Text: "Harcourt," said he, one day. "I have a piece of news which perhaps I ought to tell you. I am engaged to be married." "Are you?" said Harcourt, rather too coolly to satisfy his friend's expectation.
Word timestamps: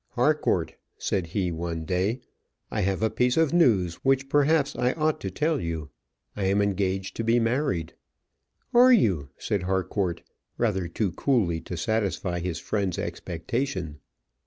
"Harcourt," 0.13 0.73
said 0.97 1.27
he, 1.27 1.51
one 1.51 1.85
day. 1.85 2.21
"I 2.71 2.81
have 2.81 3.03
a 3.03 3.09
piece 3.11 3.37
of 3.37 3.53
news 3.53 3.97
which 4.03 4.29
perhaps 4.29 4.75
I 4.75 4.93
ought 4.93 5.21
to 5.21 5.29
tell 5.29 5.59
you. 5.61 5.91
I 6.35 6.45
am 6.45 6.59
engaged 6.59 7.15
to 7.17 7.23
be 7.23 7.39
married." 7.39 7.93
"Are 8.73 8.91
you?" 8.91 9.29
said 9.37 9.61
Harcourt, 9.61 10.23
rather 10.57 10.87
too 10.87 11.11
coolly 11.11 11.61
to 11.61 11.77
satisfy 11.77 12.39
his 12.39 12.57
friend's 12.57 12.97
expectation. 12.97 13.99